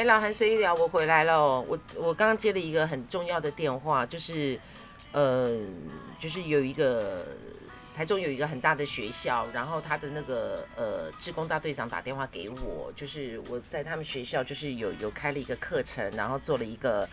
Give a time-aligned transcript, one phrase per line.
[0.00, 1.60] 哎，老韩随意聊，我回来了。
[1.60, 4.58] 我我刚刚接了一个很重要的电话，就是
[5.12, 5.60] 呃，
[6.18, 7.22] 就是有一个
[7.94, 17.06] 台中有一个很大的学校，然后他的那个呃志工大队长打电话给我，就是我在他们学校就是有有开了一个课程，然后做了一个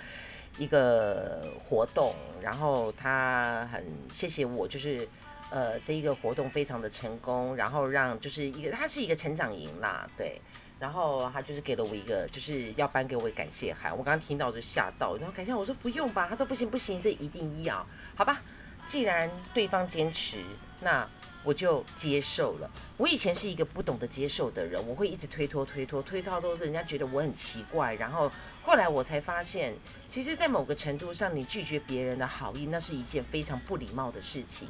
[0.58, 5.06] 一个活动，然后他很谢谢我，就是
[5.50, 10.40] 呃这一个活动非常的成功，然后让就是一个它是一个成长营啦，对。
[10.80, 13.92] 然后他就是给了我一个，就是要颁给我感谢函。
[13.92, 18.42] 我刚刚听到就吓到，然后感谢我说不用吧，他说不行不行，这一定要，好吧？
[18.86, 20.38] 既然对方坚持，
[20.82, 21.08] 那
[21.44, 22.70] 我就接受了。
[22.96, 27.94] 我以前是一个不懂得接受的人，我会一直推脱推脱推脱，都是人家觉得我很奇怪。
[27.96, 28.32] 然后
[28.64, 29.76] 后来我才发现，
[30.08, 34.70] 其实，在某个程度上，你拒绝别人的好意，那是一件非常不礼貌的事情。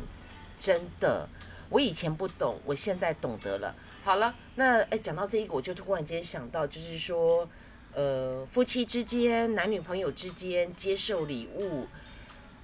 [0.58, 1.27] 真的，
[1.70, 3.76] 我以前不懂，我现在懂得了。
[4.03, 7.48] 好了，那哎，讲到这一个，我就突然间想到，就是说，
[7.93, 11.87] 呃，夫妻之间、男女朋友之间接受礼物，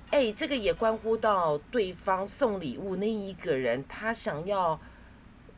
[0.09, 4.79] 哎，这个也关乎到对方送礼物那一个人，他想要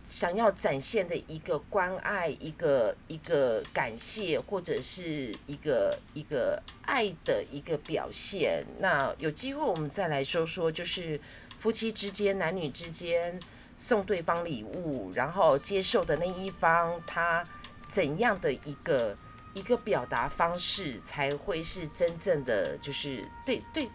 [0.01, 8.65] 想要展现的一个关爱、一个一个感谢，或者是一个一个爱的一个表现。
[8.79, 11.19] 那有机会我们再来说说，就是
[11.65, 13.39] 夫妻之间、男女之间。
[13.77, 17.43] 送对方礼物，然后接受的那一方，他
[17.89, 19.17] 怎样的一个
[19.53, 23.89] 一个表达方式，才会是真正的，就是对对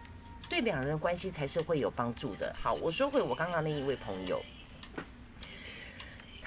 [0.51, 2.55] 对两人关系才是会有帮助的。
[2.61, 4.43] 好，我说回我刚刚那一位朋友，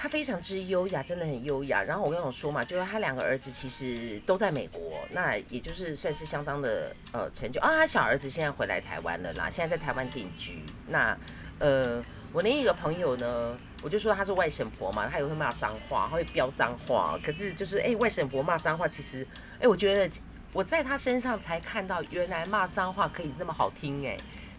[0.04, 1.82] 他非常之优雅，真的很优雅。
[1.82, 7.70] 然后我跟我说嘛，就是他两个儿子其实都在美国，那也就是算是相当的呃成就啊。
[7.70, 10.62] 他小儿子现在回来台湾了啦，现在在台湾定居。
[10.88, 11.16] 那
[11.58, 12.04] 呃。
[12.34, 17.16] 我另一个朋友呢，我就说他是外省婆嘛，他也会骂脏话，他会飙脏话。
[17.24, 19.24] 可是就是，哎，外省婆骂脏话，其实，
[19.60, 20.10] 哎，我觉得
[20.52, 24.18] 我在他身上才看到，原来骂脏话可以那么好听，哎，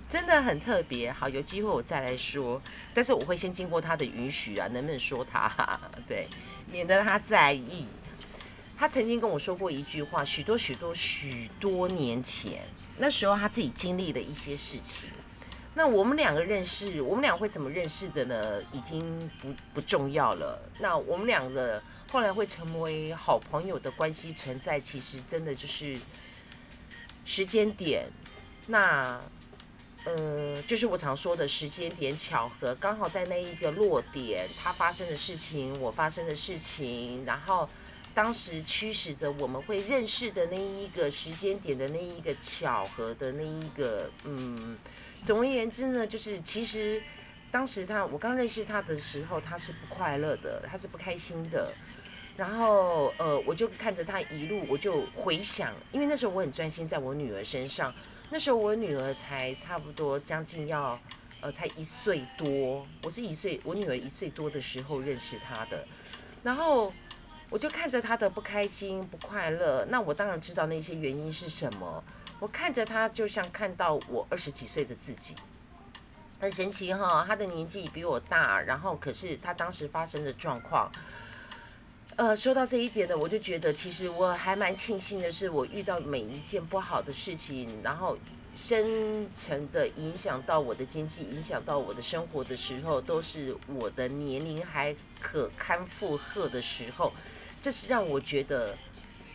[0.09, 1.11] 真的很特别。
[1.11, 2.61] 好，有机会我再来说，
[2.93, 5.79] 但是我会先经过他的允许啊，能不能说他？
[6.07, 6.27] 对，
[6.71, 7.87] 免得他在意。
[8.77, 12.63] 他曾经跟我说过一句话，许多许多许多年前，
[12.97, 15.09] 那时候他自己经历了一些事情。
[15.73, 18.61] 那我们两个认识，我们俩会怎么认识的呢？
[18.71, 20.61] 已经不不重要了。
[20.79, 25.97] 那我们两个后来会成为好朋友的关系存在，其实真的就是
[27.25, 28.07] 时间点。
[28.67, 29.19] 那
[30.05, 37.67] 呃，就是我常说的时间点巧合，刚好在那一个落点，他发生的事情，我发生的事情，然后
[38.13, 44.77] 当时驱使着我们会认识的那一个时间点的那一个巧合的那一个嗯。
[45.23, 47.01] 总而言之呢，就是其实
[47.49, 51.73] 当时他我刚认识他的时候，他是不快乐的，他是不开心的。
[52.37, 57.93] 然后呃，我就看着他一路，我就回想，因为那时候我很专心在我女儿身上。
[58.29, 60.99] 那时候我女儿才差不多将近要
[61.41, 65.87] 呃才一岁多，我是一岁，我女儿一岁多的时候认识他的。
[66.43, 66.91] 然后
[67.49, 72.03] 我就看着他的不开心、不快乐，那我当然知道那些原因是什么。
[72.39, 75.35] 我看着他，就像看到我二十几岁的自己，
[76.39, 77.23] 很神奇哈。
[77.25, 80.91] 他的年纪比我大，然后可是他当时发生的状况，
[82.17, 88.17] 呃，说到这一点呢，我就觉得其实我还蛮庆幸的是，我遇到每一件不好的事情，然后
[88.55, 97.11] 深层的影响到我的经济，影响到我的生活的时候，都是我的年龄还可堪负荷的时候，
[97.59, 98.77] 这是让我觉得，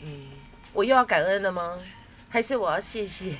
[0.00, 0.28] 嗯，
[0.72, 1.78] 我又要感恩了吗？
[2.30, 3.34] 还是我要谢谢，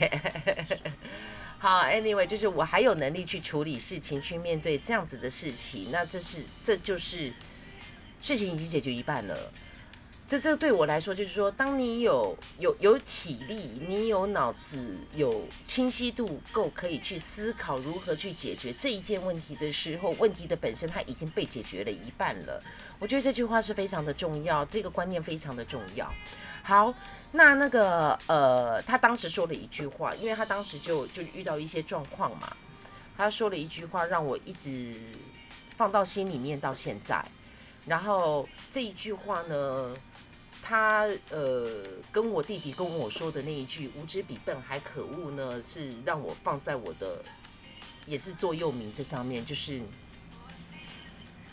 [1.59, 7.33] 好，Anyway，就是我还有能力去处理事情，去面对这样子的事情，那这是这就是
[8.21, 9.37] 事情已经解决一半了。
[10.29, 22.63] 这这对我来说，就是说，当你有有有体力，你有脑子，有清晰度够，可以去思考如何去解决这一件问题的时候，问题的本身它已经被解决了一半了。
[23.01, 26.09] 我觉得这句话是非常的重要，这个观念非常的重要。
[26.63, 26.95] 好。
[27.33, 32.57] 那那个呃，他当时说了一句话，因为他当时就就遇到一些状况嘛，
[33.17, 34.97] 他说了一句话，让我一直
[35.77, 37.25] 放到心里面到现在。
[37.87, 39.97] 然后这一句话呢，
[40.63, 41.83] 他呃
[42.13, 47.25] 跟我弟弟跟我说的那一句“无知比笨还可恶”呢，是让我放在我的
[48.07, 49.81] 也是座右铭这上面，就是。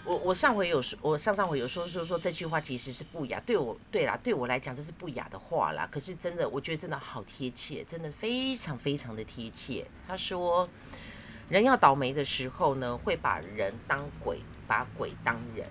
[0.06, 5.86] 我我上回有说，我上上回有说说说这句话其实是不雅，对我对啦，对我来讲这是不雅的话啦。
[5.92, 9.86] 可是真的，我觉得真的好贴切，真的非常非常的贴切。
[10.08, 10.70] 他说，
[11.50, 15.68] 人要倒霉的时候呢，会把人当鬼，把鬼当人。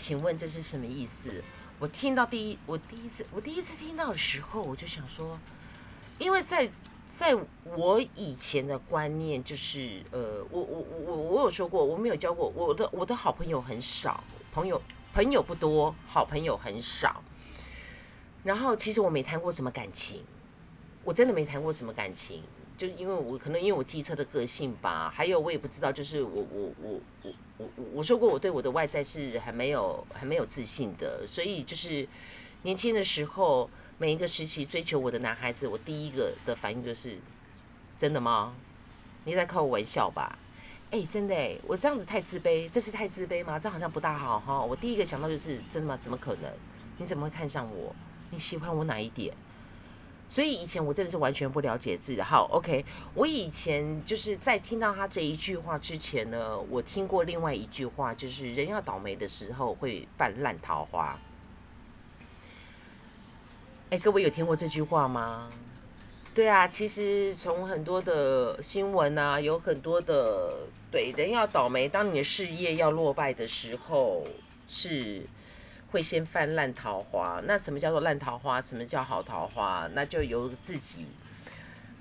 [0.00, 1.30] 请问这是什么意思？
[1.78, 5.38] 我听到第一，我第一次，我第一次听到的时候，我就想说，
[6.18, 6.70] 因为在
[7.14, 14.24] 在我以前的观念就是，呃，我我我我有说过，我没有交过我的我的好朋友很少，
[14.54, 14.80] 朋友
[15.12, 17.22] 朋友不多，好朋友很少。
[18.42, 20.24] 然后其实我没谈过什么感情，
[21.04, 22.42] 我真的没谈过什么感情。
[22.76, 32.08] 就是因为我可能因为我机车的个性吧，还有我也不知道，就是我我我我我我说过我对我的外在是还没有还没有自信的，所以就是
[32.62, 33.68] 年轻的时候
[33.98, 37.18] 每一个时期追求我的男孩子，我第一个的反应就是
[37.98, 38.54] 真的吗？
[39.24, 40.38] 你在开我玩笑吧？
[40.90, 43.58] 哎，真的哎，我这样子太自卑，这是太自卑吗？
[43.58, 44.58] 这好像不大好哈。
[44.58, 45.98] 我第一个想到就是真的吗？
[46.00, 46.50] 怎么可能？
[46.96, 47.94] 你怎么会看上我？
[48.30, 49.34] 你喜欢我哪一点？
[50.30, 52.20] 所以以前我真的是完全不了解自己。
[52.20, 52.84] 好，OK，
[53.14, 61.18] 我以前就是在听到他这一句话之前呢，我听过另外一句话，就是人要倒霉的时候会泛滥桃花。
[63.90, 65.50] 哎，各位有听过这句话吗？
[66.32, 70.58] 对啊，其实从很多的新闻啊，有很多的
[70.92, 74.24] 对人要倒霉，当你的事业要落败的时候
[74.68, 75.26] 是。
[75.90, 78.62] 会先泛烂桃花，那什么叫做烂桃花？
[78.62, 79.88] 什么叫好桃花？
[79.92, 81.06] 那就由自己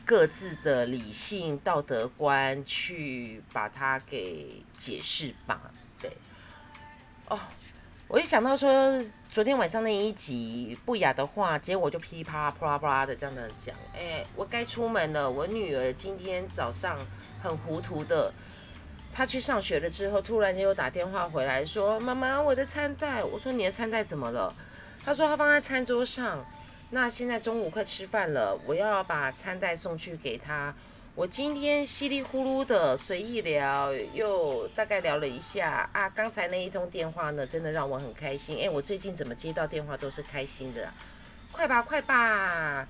[0.05, 5.71] 各自的理性道德观去把它给解释吧。
[5.99, 6.11] 对，
[7.27, 7.39] 哦，
[8.07, 13.75] 我一想到说昨天晚上那一集不雅的话，结果就噼里啪啦、啪啦啪啦的这样的讲。
[13.95, 15.29] 哎，我该出门了。
[15.29, 16.97] 我女儿今天早上
[17.41, 18.31] 很糊涂的。
[19.19, 24.55] 他去上学了之后，突然间又打电话回来，说：“妈妈，我的餐袋。”我说：“你的餐袋怎么了？”
[25.03, 26.45] 他说：“他放在餐桌上。
[26.91, 30.73] 那现在中午快吃饭了，我要把餐袋送去给他。
[31.15, 36.07] 我今天稀里呼噜的随意聊，又大概聊了一下啊。
[36.07, 38.57] 刚才那一通电话呢，真的让我很开心。
[38.63, 40.89] 哎，我最近怎么接到电话都是开心的？
[41.51, 42.87] 快吧，快吧！”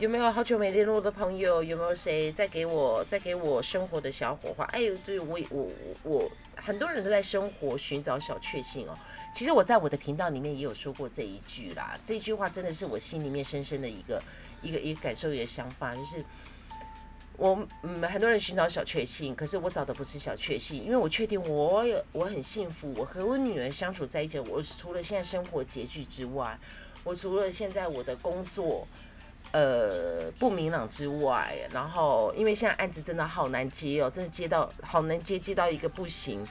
[0.00, 1.62] 有没有好久没联络的朋友？
[1.62, 4.64] 有没有谁在给我在给我生活的小火花？
[4.64, 5.68] 哎呦，对我我
[6.02, 8.98] 我很多人都在生活寻找小确幸哦。
[9.32, 14.20] 其实我在我的频道里面也有说过这一句啦，这句话真的是我心里面深深的一个
[14.62, 16.24] 一个一个感受一个想法，就是
[17.36, 26.58] 我嗯很多人寻找小确幸，可是我找的不是小确幸，因为我确定我有我很幸福，我和我女儿相处在一起，我除了现在生活拮据之外，
[27.04, 28.84] 我除了现在我的工作。
[29.54, 36.44] 呃，不明朗之外，然后因为现在案子真的好难接哦，真的接到好难接，接到一个不行。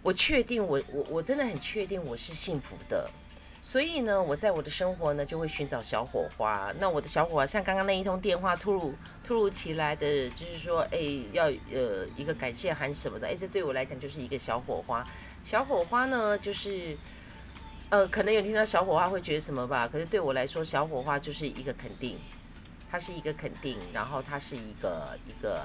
[0.00, 3.10] 我确定，我我我真的很确定我是幸福的，
[3.60, 6.72] 所以呢，我在我的生活呢就会寻找小火花。
[6.78, 10.98] 那我的小火花，像刚刚那一通电话突如突如其来的，就是说，哎，
[11.32, 11.44] 要
[11.74, 15.06] 呃一个感谢函什么的，哎，这对我来讲就是一个小火花。
[15.44, 16.96] 小火花呢，就是。
[17.90, 19.86] 呃，可能有听到小火花会觉得什么吧？
[19.86, 22.18] 可是对我来说，小火花就是一个肯定，
[22.90, 25.60] 它是一个肯定，然后它是一个一个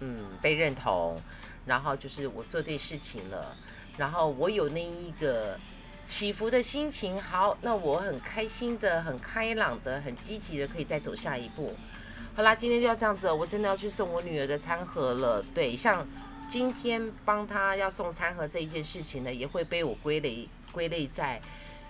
[0.00, 1.18] 嗯被认同，
[1.64, 3.54] 然后就是我做对事情了，
[3.96, 5.58] 然后我有那一个
[6.04, 11.74] 起伏的心情，好，那我很开心的、很开朗的、很积极的，可以再走下一步。
[12.34, 15.42] 好啦，今天就要这样子，我真的要去送我女儿的餐盒了。
[15.54, 16.06] 对，像
[16.46, 20.46] 今天帮她要送餐盒这一件事情呢，也会被我归类。
[20.76, 21.40] 归类在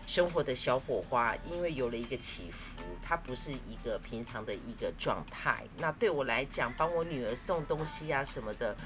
[0.06, 5.64] 生活的小火花，因为有了一个起伏，它不是一个平常的一个状态。
[5.78, 8.76] 那对我来讲，帮我女儿送东西啊什么的，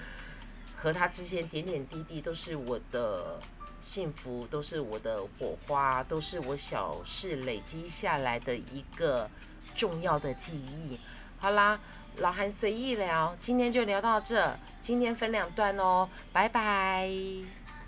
[0.75, 3.39] 和她之间点点滴滴都是我的
[3.83, 9.29] 幸福，都是我的火花，都是我小事累积下来的一个
[9.77, 10.99] 重要的记忆。
[11.39, 11.79] 好啦，
[12.17, 17.11] 老韩随意聊，今天就聊到这，今天分两段哦，拜拜。